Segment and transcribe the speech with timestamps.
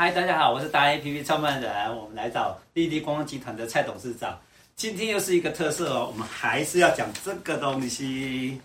[0.00, 4.38] 嗨，大家好，我是达人 APP 创办人，我们来找立立观光集团的蔡董事长。
[4.76, 8.60] 今天又是一个特色哦，我们还是要讲这个东西。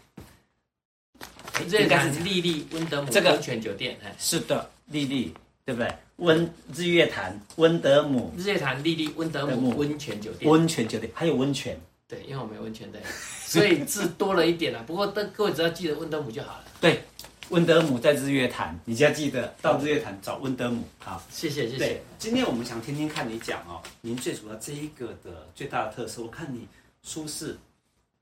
[1.67, 5.33] 日月潭立立温德姆温泉酒店，哎，是的，丽丽，
[5.65, 5.91] 对不对？
[6.17, 11.75] 温日月潭温德姆，日月潭丽丽温德姆温泉酒店，温泉酒店还有温泉，
[12.07, 12.99] 对，因为我没有温泉的，
[13.43, 14.83] 所以字多了一点了。
[14.83, 16.65] 不过，各位只要记得温德姆就好了。
[16.79, 17.01] 对。
[17.49, 20.83] 温德姆在日月潭，你就要记得到日月潭找温德姆。
[20.99, 21.77] 好，谢谢谢谢。
[21.77, 26.67] 对，今天我们想听听看你讲哦，您最主要这一个的最大的特色，我看你
[27.03, 27.57] 舒适、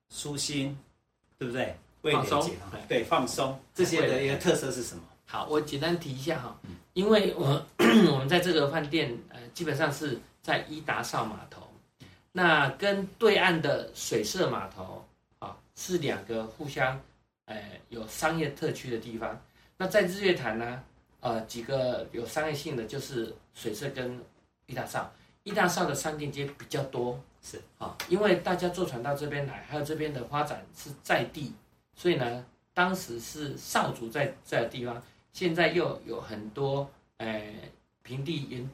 [0.09, 0.77] 舒心，
[1.38, 1.76] 对不对？
[2.03, 2.52] 放松，
[2.88, 5.03] 对，放松这些的一个特色是什么？
[5.27, 6.59] 好，我简单提一下哈，
[6.93, 7.63] 因为我
[8.12, 11.62] 我们在这个饭店呃，基本上是在伊达少码头，
[12.31, 15.05] 那跟对岸的水社码头
[15.38, 16.99] 啊是两个互相。
[17.90, 19.40] 有商业特区的地方，
[19.78, 20.84] 那在日月潭呢？
[21.20, 24.20] 呃，几个有商业性的就是水社跟
[24.66, 27.62] 一大少，一大少的商店街比较多，是。
[27.77, 31.54] 啊，因为大家坐船到这边来，还有这边的发展是在地，
[31.93, 32.43] 所以呢，
[32.74, 34.99] 当时是少族在在的地方，
[35.32, 37.54] 现在又有很多呃
[38.02, 38.70] 平地原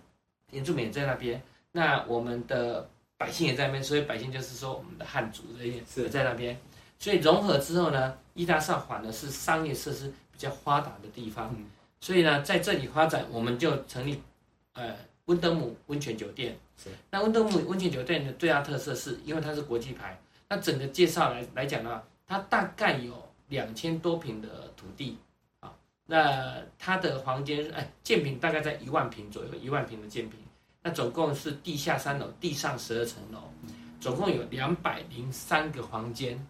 [0.51, 1.41] 原住民也在那边，
[1.73, 6.09] 那我们的百姓也在那边，所以百姓就是说我们的汉族这些是。
[6.09, 6.57] 在那边。
[6.99, 11.55] 所以融合之后呢，伊大邵反而是商业设施比较发达的地方，
[12.01, 14.21] 所以呢，在这里发展，我们就成立，
[14.73, 16.57] 呃，温德姆温泉酒店。
[16.75, 16.89] 是。
[17.11, 23.13] 那温德姆温泉酒店的最大特色是因为它是国际牌，那整个介绍来来讲的话，它大概有
[23.49, 25.17] 两千多平的土地，
[25.59, 25.73] 啊，
[26.05, 30.39] 那它的房间，哎，建平大概在一万平左右，一万平的建平，
[30.81, 33.39] 那总共是地下三楼，地上十二层楼，
[33.99, 36.43] 总共有两百零三个房间。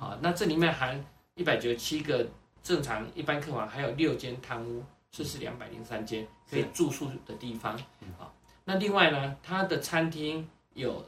[0.00, 2.26] 啊，那这里面含一百九十七个
[2.62, 7.74] 正常一般客房，还有六间汤屋，这是两百零三间可以住宿的地方。
[8.18, 8.32] 啊，
[8.64, 11.04] 那另外呢，它的餐厅有，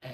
[0.00, 0.10] 呃，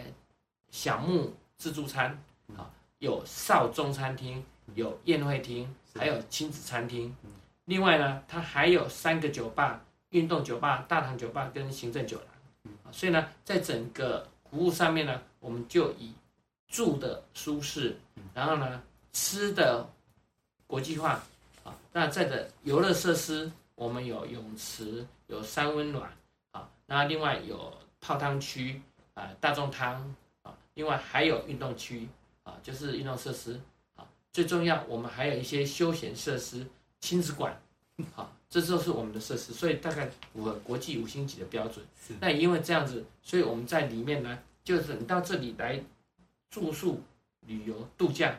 [0.71, 2.17] 小木自助餐，
[2.57, 4.45] 啊，有少中餐厅，
[4.75, 7.14] 有宴会厅，还有亲子餐厅。
[7.64, 12.20] 另外呢，它还有三个酒吧，运动酒吧、大堂酒吧跟行政酒
[12.92, 16.13] 所以呢，在整个服务上面呢，我们就以
[16.68, 17.96] 住的舒适，
[18.34, 19.89] 然后呢，吃的
[20.67, 21.23] 国际化
[21.64, 21.74] 啊。
[21.92, 26.12] 那在的游乐设施，我们有泳池，有三温暖
[26.51, 26.68] 啊。
[26.86, 28.80] 那另外有泡汤区
[29.14, 30.55] 啊，大众汤啊。
[30.74, 32.07] 另外还有运动区
[32.45, 33.58] 啊，就是运动设施
[33.96, 34.07] 啊。
[34.30, 36.67] 最重要，我们还有一些休闲设施，
[37.01, 37.58] 亲子馆
[38.14, 41.84] 啊，这就是我们的设施，所以大概符合国际五星级的标准。
[42.07, 42.14] 是。
[42.20, 45.83] 那因为这样子，所以我们在里面呢，就是你到这里来。
[46.51, 47.01] 住宿、
[47.47, 48.39] 旅游、度假，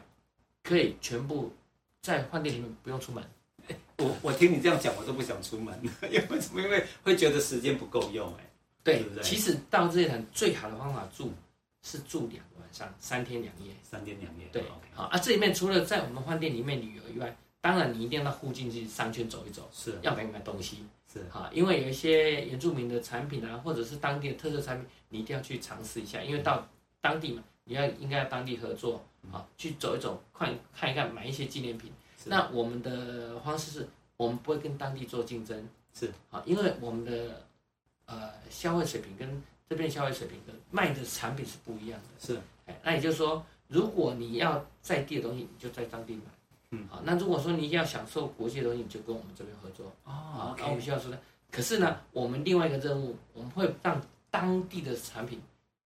[0.64, 1.52] 可以全部
[2.02, 3.24] 在饭店里面不用出门。
[3.98, 5.78] 我我听你这样讲，我都不想出门，
[6.10, 6.62] 因为什么？
[6.62, 8.34] 因为会觉得时间不够用。
[8.36, 8.50] 哎，
[8.84, 11.32] 对，其实到日月潭最好的方法住
[11.84, 13.72] 是住两个晚上，三天两夜。
[13.84, 14.48] 三天两夜。
[14.52, 15.18] 对，好啊。
[15.20, 26.68] 这里面除了在我们饭店里面旅游以外，当然你一定要到附近去商圈走一走，是要买买东西，是好，因为有一些原住民的产品啊，或者是当地的特色产品，你一定要去尝试一下，因为到
[27.02, 27.44] 当地嘛。
[27.70, 29.00] 你要应该要当地合作
[29.32, 31.92] 啊，去走一走，看看一看，买一些纪念品。
[32.26, 33.88] 那我们的方式是，
[34.18, 37.46] 我们不会跟当地做竞争，是啊，因为我们的
[38.08, 42.28] 呃消费水平跟这边消费水平的卖的产品是不一样的。
[42.28, 46.22] 是，哎那也就是说，如果你要在地的东西，你就在当地买。
[46.72, 49.86] 嗯，好，那如果说你要享受国际的东西，你就跟我们这边合作。
[50.06, 51.20] 哦，那我们需要说的，
[51.52, 54.02] 可是呢，我们另外一个任务，我们会让
[54.32, 55.40] 当地的产品。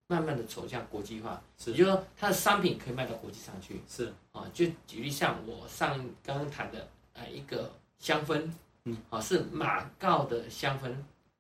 [0.08, 4.14] 慢慢的走向国际化，是，也就是说它的商品可以卖到国际上去，是。
[4.32, 8.50] 啊，就举例像我上刚刚谈的，呃，一个香氛，
[8.84, 10.94] 嗯，啊，是马告的香氛，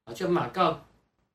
[0.06, 0.80] 啊，就马告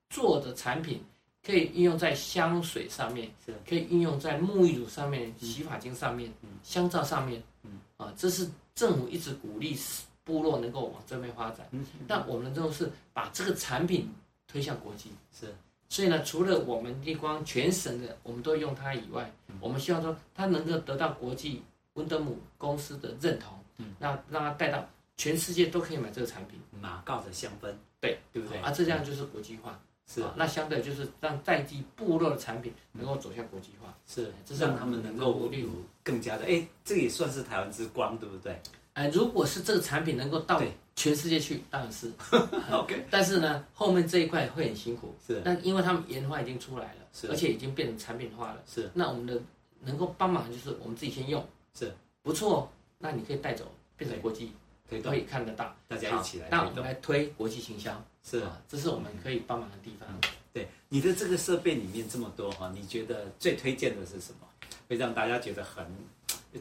[0.08, 1.04] 做的产品
[1.44, 9.76] 可以应用在香水上面，是，可以应用在沐浴乳上面、洗发精上面、嗯、香皂上面，嗯，啊，这是政府一直鼓励
[10.24, 14.08] 部落能够往这边发展，嗯，但我们的任务是把这个产品
[14.46, 15.54] 推向国际，是。
[15.88, 21.62] 所以呢，除了我们立光全省的，我们都用它以外，嗯、我们希望说它能够得到国际
[21.94, 24.86] 温德姆公司的认同，嗯，让让它带到
[25.16, 26.60] 全世界都可以买这个产品。
[26.80, 28.58] 马告的香氛，对对不对？
[28.58, 30.32] 啊，这样就是国际化，是、啊。
[30.36, 35.68] 那相对就是让在地部落的产品能够走向国际化，是，这是让他们能够有
[36.04, 38.60] 更加的，哎，这也算是台湾之光，对不对？
[38.92, 40.62] 哎，如果是这个产品能够到
[40.98, 42.10] 全世界去，当然是
[42.72, 43.06] OK。
[43.08, 45.14] 但是呢，后面这一块会很辛苦。
[45.24, 45.40] 是。
[45.44, 48.60] 但因为他们研发已经出来了，是，而且已经变成产品化了。
[48.66, 48.90] 是。
[48.92, 49.40] 那我们的
[49.80, 52.68] 能够帮忙就是我们自己先用，是不错。
[52.98, 53.64] 那你可以带走，
[53.96, 54.50] 变成国际，
[54.88, 55.72] 推动可以看得到。
[55.86, 56.48] 大家一起来。
[56.50, 60.08] 那我们来推国际行销，是啊，这是我们可以帮忙的地方。
[60.52, 64.48] 对，你的这个设备里面这么多哈，你觉得最推荐的是什么？
[64.88, 65.86] 会让大家觉得很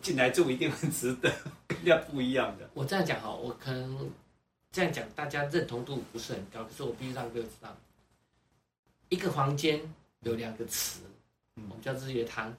[0.01, 1.31] 进来住一定很值得，
[1.65, 2.69] 更加不一样的。
[2.75, 4.11] 我这样讲哈，我可能
[4.71, 7.75] 这样讲大家认同度不是很高，可是我必须让各位知道，
[9.09, 9.81] 一个房间
[10.21, 10.99] 有两个池，
[11.55, 12.55] 我们叫日月潭，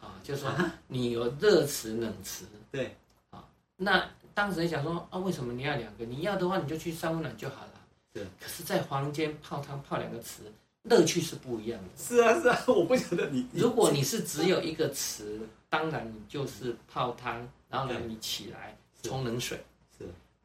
[0.00, 0.52] 啊，就是说
[0.88, 2.96] 你有热池冷池， 对，
[3.30, 3.44] 啊，
[3.76, 6.04] 那当时想说啊，为什么你要两个？
[6.04, 7.72] 你要的话你就去三温暖就好了。
[8.12, 10.42] 对，可是，在房间泡汤泡两个池。
[10.88, 11.88] 乐趣是不一样的。
[11.96, 13.44] 是啊，是啊， 我不晓得你。
[13.52, 19.60] 如果你是只有一个池，当然你就是泡汤，然后呢，你起来冲冷水。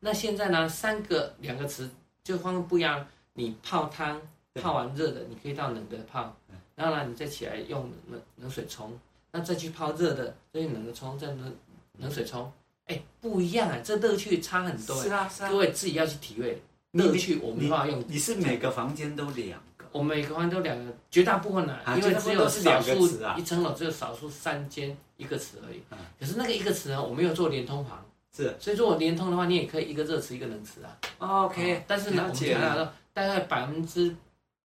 [0.02, 0.06] 是。
[0.06, 1.90] 那现在呢，三个两个词
[2.24, 3.06] 就方式不一样。
[3.34, 4.22] 你泡汤
[4.56, 6.36] 泡完热的，你可以到冷的泡，
[6.76, 8.92] 然后呢，你再起来用冷冷水冲，
[9.32, 11.56] 那再去泡热的，再用冷的冲，再冷
[11.98, 12.52] 冷水冲。
[12.88, 15.02] 哎，不一样啊，这乐趣差很多。
[15.02, 15.50] 是啊，是啊。
[15.50, 16.62] 各位自己要去体会
[16.92, 18.04] 乐趣，我没办法用。
[18.08, 19.86] 你是每个房间都两个？
[19.94, 23.08] 我每个房间都两个，绝大部分呢，因为只有少数
[23.38, 25.82] 一层楼只有少数三间一个池而已。
[26.20, 28.04] 可是那个一个池呢，我没有做连通房，
[28.36, 30.98] 是，所以说我联通的话，你也可以一个热词一个冷词啊。
[31.18, 34.16] OK，但是呢，我们讲到说，大概百分之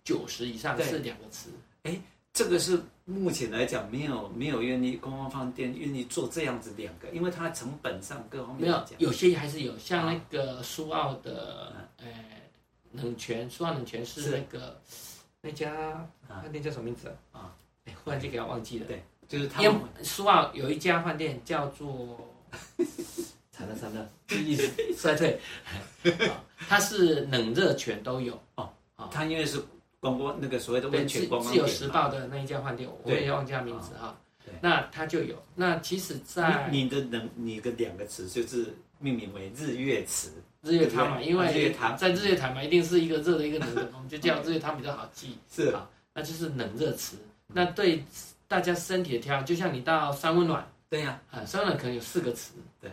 [0.03, 1.51] 九十以上是两个词。
[1.83, 2.01] 哎，
[2.33, 12.07] 这个是目前来讲没有没有愿意官方饭店愿意做这样子两个，因为它成本上各方面没有，有些还是有，像那个苏澳的，呃，
[12.93, 14.81] 冷泉，苏澳冷泉是那个。
[15.43, 17.57] 那家饭店叫什么名字啊？
[17.87, 18.85] 哎，忽然间给他忘记了。
[18.87, 19.73] 对，就是他们
[20.03, 22.31] 苏澳有一家饭店叫做，
[23.61, 25.39] 惨了惨了，记忆衰退。
[26.69, 28.71] 它是冷热全都有哦。
[29.11, 29.63] 它因为是
[29.99, 34.17] 光光那个所谓的温泉光光自由时报的那一家饭店，我也忘记他名字哈。
[34.63, 35.35] 那它就有。
[35.55, 40.31] 那其实，在你的冷，你的两个词就是命名为日月池。
[40.63, 45.39] 日月潭嘛，因为在日月潭嘛，一定是一个热的，一个冷的，我们就叫日月潭比较好记。
[45.51, 47.17] 是啊，那就是冷热池。
[47.47, 48.05] 那对
[48.47, 52.91] 大家身体的调，就像你到三温暖，对呀，啊，三温暖可能有四个池，对，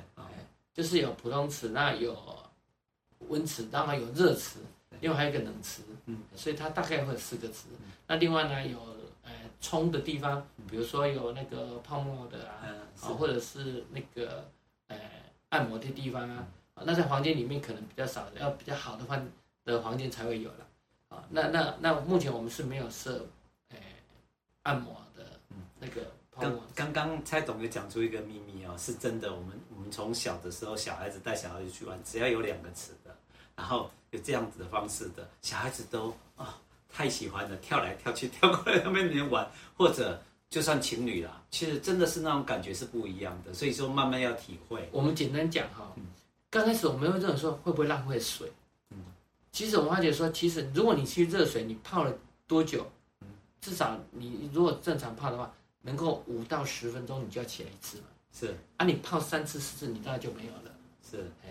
[0.77, 2.15] 就是有普通池，那有
[3.29, 4.59] 温池，当然有热池，
[5.01, 7.65] 另外还有一个冷池，嗯，所以它大概会有四个池。
[8.06, 8.79] 那另外呢，有
[9.24, 12.62] 呃冲的地方，比如说有那个泡沫的啊，
[13.01, 14.47] 啊，或者是那个
[14.85, 14.95] 呃
[15.50, 16.47] 按摩的地方啊。
[16.85, 19.19] 那在房间里面可能比较少的，要比较好的话
[19.65, 20.68] 的房间才会有了。
[21.09, 23.25] 啊，那那那目前我们是没有设，
[23.69, 23.81] 诶，
[24.62, 25.25] 按摩的，
[25.79, 26.03] 那个。
[26.29, 29.33] 泡沫刚刚蔡董也讲出一个秘密哦，是真的。
[29.33, 33.16] 我们我们从小的时候，小孩子带小孩子去玩，只要有两个池的，
[33.56, 36.48] 然后有这样子的方式的，小孩子都啊、哦、
[36.89, 43.54] 太喜欢了，跳来跳去，跳过来那边里玩，或者就算情侣啦，其实真的是那种感觉是不一样的。
[43.54, 44.88] 所以说慢慢要体会。
[44.92, 45.94] 我们简单讲哈。
[45.95, 46.04] 嗯
[46.50, 48.50] 刚开始我们会这种说会不会浪费水？
[48.89, 48.98] 嗯，
[49.51, 52.13] 其实我们发觉说，其实如果你去热水，你泡了
[52.48, 52.89] 多久？
[53.19, 53.28] 嗯，
[53.60, 58.06] 至少你如果正常泡的话，能够五到十分钟你就要起来一次嘛。
[58.38, 60.72] 是啊，你泡三次四次你当然就没有了。
[61.10, 61.50] 是，哎，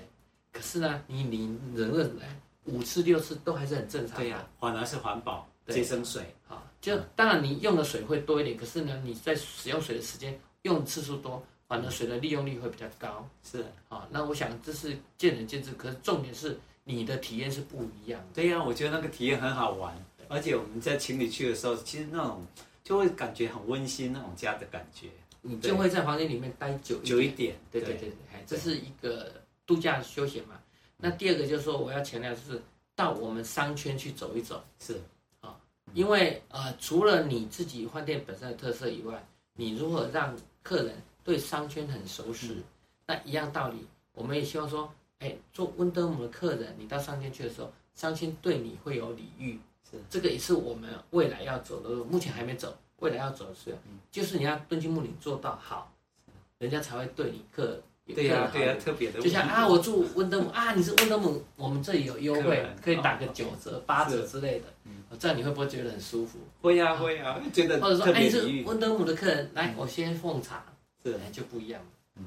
[0.53, 4.17] 可是呢，你你冷热来五次六次都还是很正常。
[4.19, 6.35] 对呀、啊，反而是环保节省水。
[6.49, 11.43] 啊，就当然你用的水会多一点，可是呢，你在使用水的时间用次数多。
[11.69, 18.27] 反而水的利用率会比较高，是啊，那我想这是见仁见智，可是重点是你的体验是不一样的。
[18.35, 19.93] 对呀、啊，我觉得那个体验很好玩，
[20.29, 22.47] 而且我们在情侣去的时候，其实那种
[22.85, 25.09] 就会感觉很温馨，那种家的感觉，
[25.47, 27.57] 你就会在房间里面待久久一点。
[27.71, 27.95] 对对。
[27.95, 28.13] 对对，
[28.47, 29.33] 这是一个
[29.65, 30.61] 度假休闲嘛。
[30.97, 32.61] 那第二个就是说，我要强调就是
[32.95, 35.01] 到我们商圈去走一走，是。
[35.41, 35.59] 啊，
[35.95, 39.25] 因为呃，除了你自己饭店本身的特色以外，
[39.55, 42.65] 你如何让客人对商圈很熟悉，嗯、
[43.07, 49.59] 那一样道理，我们也希望说，哎，做温德姆的客人，你到商圈去的时候，商圈对你会有礼遇，
[49.91, 49.99] 是。
[50.09, 55.93] 这个也是我们未来要走的路，目前还没走，未来要走的是，嗯、就是你要敦亲睦邻做到好，
[56.59, 57.81] 人家才会对你客，
[58.15, 64.67] 对呀、啊、对呀、啊，特别的，就像啊，我住温德姆啊，你是温德姆，我们这里有优惠，可以打个九折、八折之类的。
[65.19, 66.39] 这样你会不会觉得很舒服？
[66.61, 70.65] 会呀，会呀，觉得或者说，哎，是温德姆的客人，来，我先奉茶，
[71.03, 71.81] 是就不一样。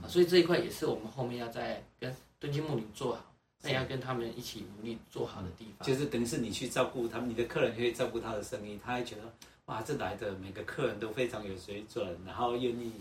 [0.08, 3.26] 所以这一块也是我们后面要再跟敦亲睦邻做好，
[3.64, 5.88] 那要跟他们一起努力做好的地方。
[5.88, 9.22] 就是等于是你去照顾他们，你的客人可以照顾他的生意，他还觉得
[9.70, 12.92] 哇，这来的每个客人都非常有水准，然后愿意。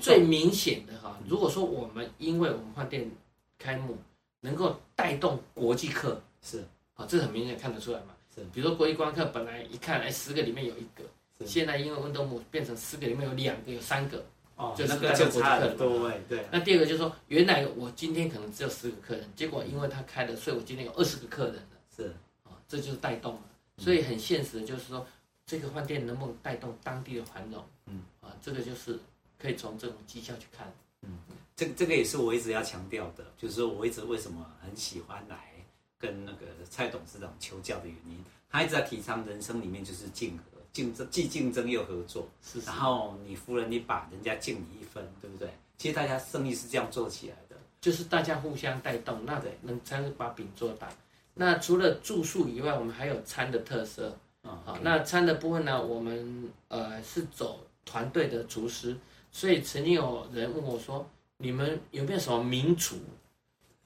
[0.00, 3.08] 最明显的哈，如果说我们因为我们饭店
[3.56, 3.96] 开幕
[4.40, 6.62] 能够带动国际客，是
[6.96, 8.08] 啊，这很明显看得出来嘛。
[8.34, 14.22] 是比如说国际观客本来一看，哎，十个里面有一个，现在因为温德姆变成十个里面有两个、有三个，
[14.56, 16.44] 哦，就是那个就差很多位，对。
[16.50, 21.62] 那第二个就是说，原来我今天可能只有十个客人，结果因为他开了，所以我今天有二十个客人了。
[21.96, 22.12] 是
[22.42, 23.42] 啊，这就是带动了。
[23.78, 25.06] 所以很现实的就是说，
[25.46, 27.64] 这个饭店能不能带动当地的繁荣？
[27.86, 28.98] 嗯啊，这个就是
[29.38, 30.70] 可以从这种绩效去看。
[31.02, 31.20] 嗯，
[31.54, 35.52] 这这个也是我一直要强调的，就是说我一直为什么很喜欢来
[35.98, 40.42] 跟那个蔡董事长求教的原因，他一直在提倡人生里面就是竞合。
[40.72, 45.48] 竞争既竞争又合作，是，是，然后你服人你把，人家敬你一分，对不对？
[45.78, 50.92] 其实大家生意是这样做起来的，就是大家互相带动，那得能才能把饼做大。
[51.32, 54.14] 那除了住宿以外，我们还有餐的特色。
[54.46, 58.96] 啊、嗯，那餐的部分呢，我们呃是走团队的厨师，
[59.32, 62.96] 所以曾经有人问我说：“你们有没有什么名厨？”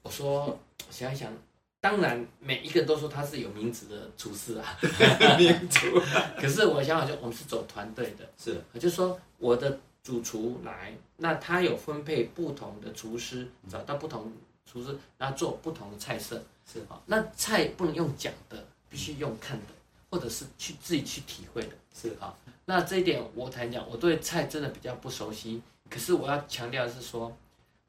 [0.03, 0.57] 我说
[0.89, 1.31] ：“想一想。”
[1.81, 4.77] 当然，每一个都说他是有名字的厨师啊，
[5.35, 5.99] 名厨。
[6.39, 14.31] 可是我想想，就我们是走团队的，是，就是说我的主厨来，那他有分配不同的厨师，找到不同
[14.71, 17.01] 厨师，然后做不同的菜色，是啊。
[17.07, 19.73] 那菜不能用讲的，必须用看的，
[20.11, 22.37] 或者是去自己去体会的，是啊。
[22.65, 25.59] 那这一点我坦讲，我对菜真的比较不熟悉。
[25.89, 27.35] 可是我要强调的是说，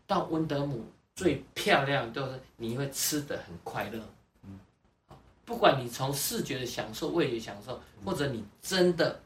[0.07, 0.83] 到温德姆。
[1.15, 4.03] 最漂亮就是你会吃的很快乐，
[4.45, 4.59] 嗯，
[5.45, 9.21] 不管你从视觉的享受、味觉享受，或者你真的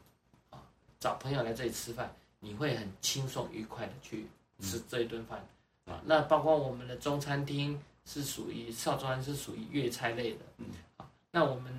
[0.49, 0.59] 啊
[0.99, 4.27] 找朋友来这里吃饭，你会很轻松愉快的去
[4.59, 5.39] 吃这一顿饭，
[5.85, 10.65] 啊，那包括我们的中餐厅是属于少庄，是属于粤菜类的，嗯，
[10.97, 11.73] 啊，那我们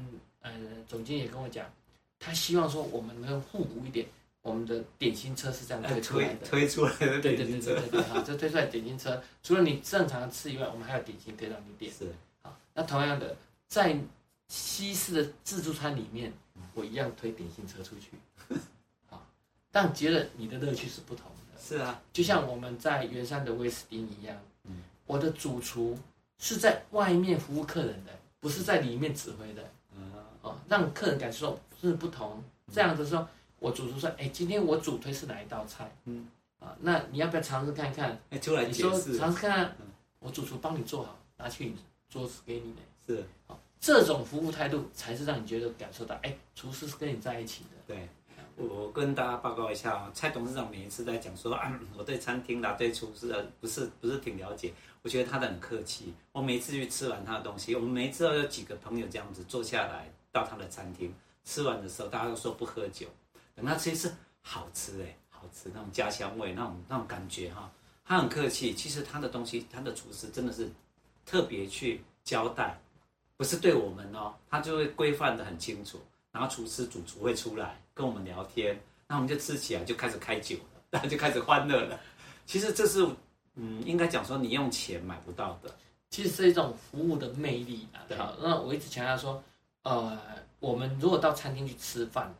[0.53, 1.65] 呃总经理也跟我讲，
[2.19, 4.07] 他希望说我们能互补一点。
[4.41, 11.93] 我们的点心车是这样推出来的，推出来的对对对对对对，好，这推出来点心车，除了你正常吃以外，我们还有点心可以让你点。
[11.93, 12.07] 是，
[12.41, 13.37] 好，那同样的，
[13.67, 13.99] 在
[14.47, 16.33] 西式的自助餐里面，
[16.73, 18.13] 我一样推点心车出去，
[19.09, 19.27] 好，
[19.71, 21.61] 但觉得你的乐趣是不同的。
[21.61, 25.99] 是啊，就像我们在圆山的威斯汀一样，嗯，我的主厨
[26.39, 29.69] 是在外面服务客人的，不是在里面指挥的，嗯，
[30.49, 33.27] 哦，让客人感受是不同，这样子说。
[33.61, 35.91] 我主厨说：“哎，今天我主推是哪一道菜？
[36.05, 36.29] 嗯，
[36.61, 38.17] 啊，那你要不要尝试看看？
[38.31, 39.77] 哎，出来你说尝试看看，
[40.21, 41.75] 我主厨帮你做好，拿去
[42.09, 42.81] 桌子给你的。
[43.05, 47.71] 是，好，这种服务态度才是让你觉得感受到，哎，厨师是跟你在一起的。
[47.85, 48.09] 对，
[48.55, 56.15] 我跟大家报告一下啊，蔡董事长每一次在讲说，啊， 我对餐厅啦，对厨师啊，不是不是挺了解，我觉得他的很客气。
[56.31, 63.07] 我每次去吃完他的东西，我们每次都有几个朋友这样子坐下来到他的餐厅吃完的时候，大家都说不喝酒。”
[63.55, 67.71] 等他吃一次好吃哎，好吃那种家乡味，那种那种感觉哈。
[68.05, 70.71] 他很客气，其实他的东西，他的厨师真的是
[71.27, 72.81] 特别去交代，
[73.37, 76.01] 不是对我们哦，他就会规范的很清楚。
[76.31, 81.99] 然后厨师主厨会出来跟我们聊天，那我们就吃起来就开始开酒了， 然后就开始欢乐了。
[82.47, 83.05] 其实这是
[83.57, 85.75] 嗯，应该讲说你用钱买不到的，
[86.11, 88.07] 其实是一种服务的魅力啊。
[88.17, 89.43] 好，那我一直强调说，
[89.83, 90.19] 呃，
[90.61, 92.35] 我们如果到餐厅去吃饭。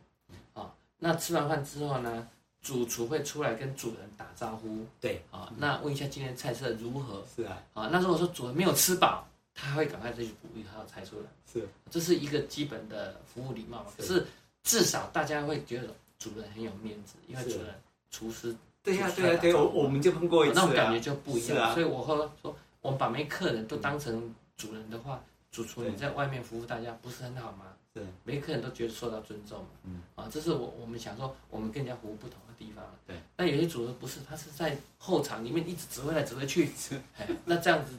[0.53, 2.27] 啊那吃完饭之后呢，
[2.61, 4.85] 主厨会出来跟主人打招呼。
[4.99, 7.23] 对，啊，那问一下今天菜色如何？
[7.33, 11.25] 是啊，啊，那如果说主人没有吃饱，他会赶快再去补一套菜出来。
[11.49, 13.85] 是，这是一个基本的服务礼貌。
[13.95, 14.27] 可是
[14.63, 17.73] 至少大家会觉得主人很有面子，因为主人
[18.11, 18.53] 厨师。
[18.83, 21.73] 对呀，对呀，对，我我们就碰过一次，那种感觉就不一样。
[21.73, 27.65] 所以我会说，我们把每客人都当成主人的话，主厨你在外面服务大家不是很好吗？
[27.91, 32.85] 对，每个客人都觉得受到尊重，嗯，啊，这是我我们想说，我们更加服务不同的地方。
[33.07, 37.01] 对，那有些主厨不是，他是在后场里面一直指挥来指挥去，是，
[37.45, 37.93] 那这样子，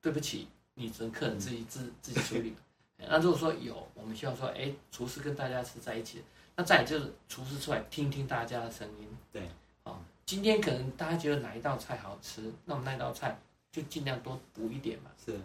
[0.00, 2.54] 对不起，你只能客人自己自自己处理。
[2.96, 6.24] 那如果说有，我们希望说，哎，厨师跟大家是在一起的，
[6.54, 9.08] 那再就是厨师出来听听大家的声音。
[9.32, 9.50] 对，
[9.82, 13.36] 啊，今天可能大家觉得哪一道菜好吃，那我们那道菜
[13.72, 15.10] 就尽量多补一点嘛。
[15.22, 15.38] 是，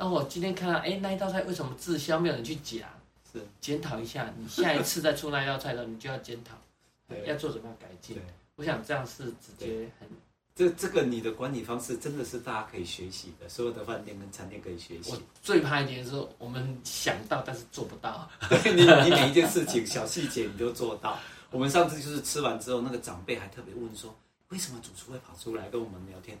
[0.00, 2.88] 那我今天看到，哎，那一道菜为什么滞销，没有人去讲？
[3.30, 6.56] 是检讨一下，你下一次再出那道菜的时候，你就要检讨，
[7.06, 8.16] 对，要做什么样改进。
[8.16, 8.24] 对，
[8.56, 10.08] 我想这样是直接很，
[10.56, 15.12] 这这个你的管理方式真的是大家可以学习的，所有的饭店跟餐厅可以学习。
[15.12, 21.18] 我最怕一点是我们想到但是做不到， 对你你每一件事情小细节你都做到。
[21.50, 24.12] 我们上次就是吃完之后，那个长辈还特别问说，
[24.48, 26.38] 为什么主厨会跑出来跟我们聊天？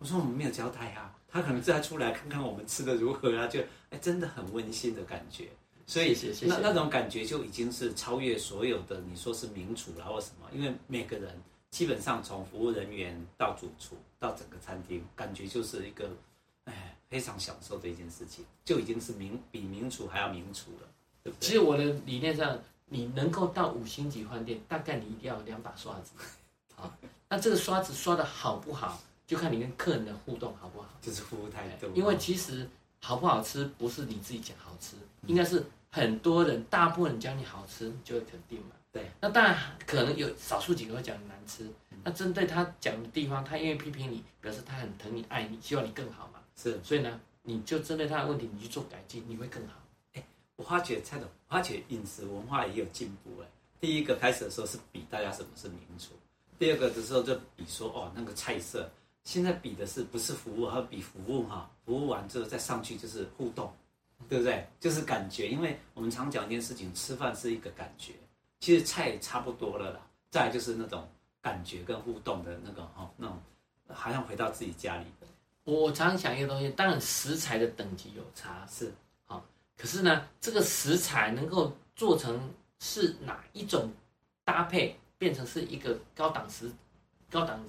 [0.00, 5.48] 我说我们没有交代啊，他可能再出来看看我们吃的如何啊，就哎真的很温馨的感觉。
[5.86, 11.38] 所以，谢谢那那种感觉就已经是超越所有的你说是名厨啦或什么，因为每个人
[11.70, 16.08] 基本上从服务人员到主厨到整个餐厅，感觉就是一个
[16.64, 20.88] 哎非常享受的一件事情，就已经是名比名厨还要名厨了，
[21.24, 21.46] 对不对？
[21.48, 26.12] 其实我的理念上，你能够到五星级饭店，大概你一定要有两把刷子，
[26.80, 26.96] 啊，
[27.28, 29.00] 那这个刷子刷的好不好，
[29.30, 30.88] 就看你跟客人的互动好不好。
[31.00, 31.86] 就是服务态度。
[31.94, 32.68] 因为其实
[33.00, 34.96] 好不好吃不是你自己讲好吃，
[35.28, 38.72] 应该是很多人大部分人讲你好吃，就会肯定嘛。
[38.90, 39.08] 对。
[39.20, 39.56] 那当然
[39.86, 41.64] 可能有少数几个会讲你难吃，
[42.02, 46.40] 那针对他讲的地方，他愿意批评你，表示他很疼你、爱你，希望你更好嘛。
[46.56, 46.80] 是。
[46.82, 49.74] 所以呢，你就针对他的问题，你去做改进，你会更好。
[50.14, 50.24] 哎，
[50.56, 53.46] 我发觉蔡总，我发觉饮食文化也有进步哎。
[53.78, 56.08] 第一个开始的时候是比大家什么是名厨。
[56.58, 58.90] 第二个的时候就比说哦那个菜色，
[59.24, 63.72] 现在比的是不是服务，而比服务哈，服务完之后再上去就是互动，
[64.28, 64.66] 对不对？
[64.78, 68.14] 就是感觉，因为我们常讲一件事情，吃饭是一个感觉，
[68.60, 70.00] 其实菜也差不多了啦，
[70.30, 71.08] 再就是那种
[71.40, 73.38] 感觉跟互动的那个哈，那种
[73.88, 75.04] 好像回到自己家里。
[75.64, 78.92] 我常常想一个东西，当然食材的等级有差是
[79.26, 79.44] 好，
[79.76, 82.40] 可是呢，这个食材能够做成
[82.78, 83.90] 是哪一种
[84.44, 84.96] 搭配？
[85.18, 86.72] 变成是一个高档食，
[87.30, 87.60] 高档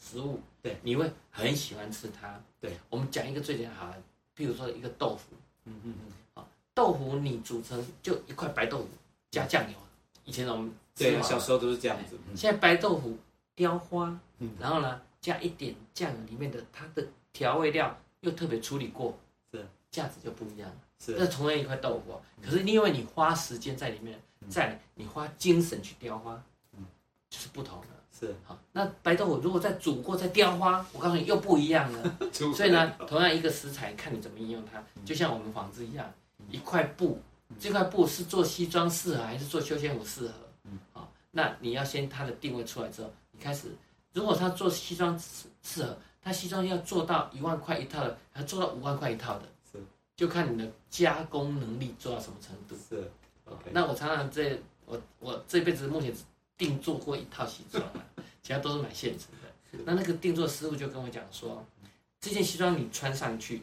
[0.00, 2.40] 食物，对，你会很喜欢吃它。
[2.58, 4.02] 对，我们讲一个最简单
[4.34, 8.88] 比如说一个豆腐，嗯嗯嗯，好，豆腐你煮成就一块白豆腐
[9.30, 9.76] 加酱油，
[10.24, 12.18] 以前我们对小时候都是这样子。
[12.34, 13.16] 现在白豆腐
[13.54, 14.18] 雕花，
[14.58, 19.16] 然后呢加一点酱油里面的它的调味料又特别处理过，
[19.52, 19.66] 是。
[19.90, 20.76] 价值就不一样了。
[21.00, 26.40] 是，那同样一块豆腐，可是因为你花时间在里面，在你花精神去雕花。
[26.78, 26.86] 嗯。
[27.28, 27.86] 就是不同的，
[28.20, 28.58] 是好。
[28.72, 32.18] 那白豆腐如果再煮过再雕花，我告诉你又不一样 了。
[32.54, 34.82] 所以呢，同样一个食材，看你怎么应用它。
[35.04, 36.12] 就像我们纺织一样，
[36.50, 37.18] 一块布，
[37.58, 40.34] 这块布是做西装适合还是做休闲服适合？
[40.64, 41.10] 嗯，好。
[41.30, 43.74] 那你要先它的定位出来之后，你开始，
[44.12, 49.82] 如果他做西装适适合，他西装要做到一万块一套的，还做到五万块一套的，是，
[50.14, 52.76] 就看你的加工能力做到什么程度。
[52.88, 53.10] 是
[53.46, 53.70] ，OK。
[53.72, 56.14] 那我常常这我我这辈子目前。
[56.60, 57.82] 定做过一套西装，
[58.42, 59.82] 其他都是买现成的。
[59.84, 61.64] 那那个定做师傅就跟我讲说，
[62.20, 63.62] 这件西装你穿上去，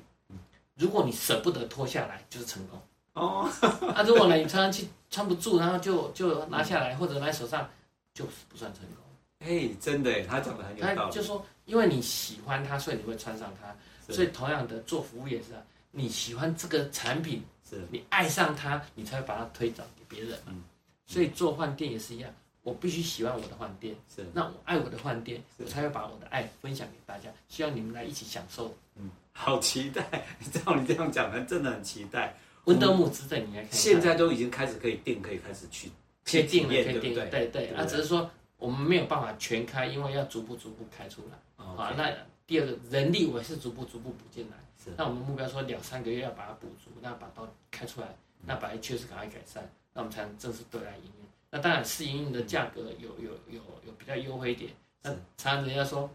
[0.75, 2.81] 如果你舍不得脱下来，就是成功。
[3.13, 3.50] 哦，
[3.81, 7.69] 那如果呢你穿上去穿不住，然后就就拿下来或者拿手上，
[8.13, 9.04] 就是不算成功。
[9.39, 10.95] 哎，真的，他讲的很有道理。
[10.97, 13.75] 他就说，因为你喜欢它，所以你会穿上它。
[14.13, 20.39] 所以同样的做服务也是啊，你喜欢这个产品，是你爱上它，你才会把它推广给别人。
[20.47, 20.63] 嗯，
[21.06, 22.34] 所以做饭店也是一样。
[22.67, 27.30] 我必须喜欢我的饭店，是那我爱我的饭店，我才会把我的爱分享给大家。
[27.47, 28.75] 希望你们来一起享受。
[28.97, 30.03] 嗯，好期待！
[30.51, 32.36] 照你这样讲，还真的很期待。
[32.65, 33.71] 温德姆值得你来看。
[33.71, 35.89] 现在都已经开始可以订，可以开始去
[36.25, 37.13] 确定了，可以订。
[37.13, 41.65] 对对，对啊，只是说我们没有办法全开，因为要逐步逐步开出来。
[41.65, 41.82] Okay.
[41.82, 42.12] 啊，那
[42.45, 44.58] 第二个人力我也是逐步逐步补进来。
[44.84, 48.13] 是，那我们目标说两三个月要把它补足，那把刀开出来，
[48.45, 51.27] 那把它确实赶快改善，那我们才能正式对外营业。
[51.49, 54.71] 那当然，试营运的价格有有有有比较优惠一点。
[55.03, 56.10] 那常常人家说，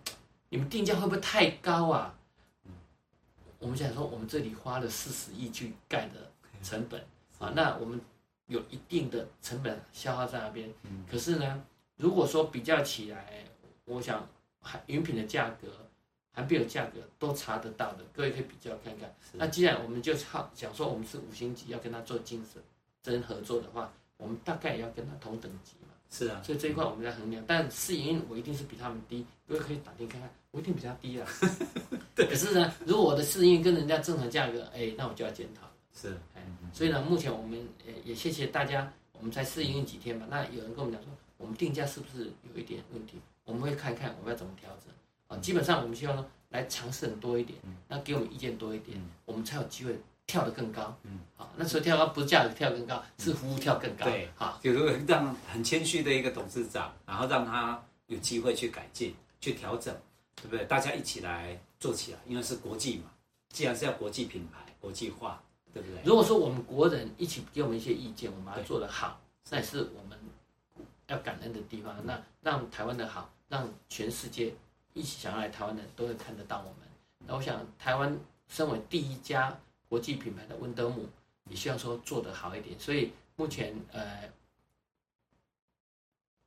[0.50, 2.14] 你们定价会不会太高啊？
[3.58, 6.30] 我们想说，我们这里花了四十亿去盖的
[6.62, 7.00] 成本
[7.38, 7.98] 啊，那我们
[8.46, 10.68] 有一定的成本消耗在那边。
[11.10, 11.64] 可是呢，
[11.96, 13.44] 如果说比较起来，
[13.86, 14.28] 我想
[14.60, 15.68] 还饮品的价格、
[16.32, 19.14] 还没有价格都查得到的，各位可以比较看看。
[19.32, 22.62] 那既然我们就好想说，我们是五星级，要跟他做精神
[23.02, 23.90] 真合作的话。
[24.22, 31.26] 我们大概也要跟他同等级嘛，是啊，所以这一块我们在衡量，但试营运我一定是比他们低，各位可以打听看看，我一定比他低啊。
[32.14, 35.72] 对，可是呢，如果我的试营运跟人家正常价格，哎，那我就要检讨了。
[35.92, 43.18] 是，哎，所以呢，目前我们也也谢谢大家，我们才试营运几天嘛，那有人跟我们讲说，我们定价是不是有一点问题？
[43.44, 44.92] 我们会看看我们要怎么调整
[45.26, 45.36] 啊。
[45.40, 47.58] 基本上我们希望说来尝试很多一点，
[47.88, 49.98] 那给我们意见多一点，我们才有机会。
[50.26, 59.94] 跳得更高，嗯，好，那时候跳高不是价格跳更高，是服务跳更高，对，好，就是让很谦虚的一个董事长，然后让他有机会去改进、去调整，
[60.36, 60.64] 对不对？
[60.64, 63.10] 大家一起来做起来，因为是国际嘛，
[63.50, 65.42] 既然是要国际品牌、国际化，
[65.74, 66.00] 对不对？
[66.04, 70.18] 如果说我们国人一起给我们一些意见，我们把它做得好，那也是我们
[71.08, 71.94] 要感恩的地方。
[72.06, 74.54] 那让台湾的好，让全世界
[74.94, 76.88] 一起想要来台湾的都会看得到我们。
[77.26, 79.54] 那我想，台湾身为第一家。
[79.92, 81.06] 国际品牌的温德姆，
[81.50, 84.26] 也希望说做得好一点，所以目前呃，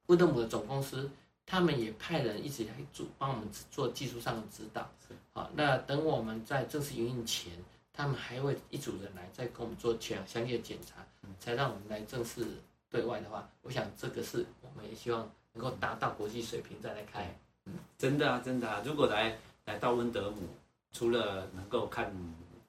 [0.07, 1.11] 温德姆的总公司
[1.45, 4.89] 他们也派人一直来做，帮我们做技术上的指导。
[5.33, 7.53] 好，那等我们在正式营运前，
[7.93, 11.05] 他们还会一组人来再跟我们做全详细的检查，
[11.39, 12.47] 才让我们来正式
[12.89, 17.31] 对外的话，我想这个是我们也希望能够达到国际水平再来开。
[17.65, 20.49] 嗯，真的啊，真的啊，如果来来到温德姆，
[20.93, 22.11] 除了能够看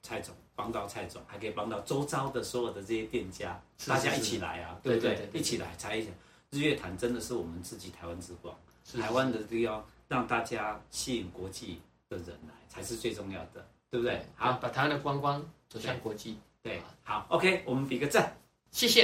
[0.02, 0.36] 蔡总。
[0.56, 5.28] 帮到蔡总，还可以帮到周遭的所有的这些店家，大家一起来啊，对不对？
[5.32, 6.10] 一起来才一下。
[6.50, 8.56] 日月潭真的是我们自己台湾之光，
[8.98, 14.24] 台湾的都要让大家吸引国际的人来，才是最重要的，对不对？
[14.34, 16.38] 好，把台湾的观光走向国际。
[16.62, 18.36] 对，好，OK，我们比个赞，
[18.70, 18.94] 谢谢。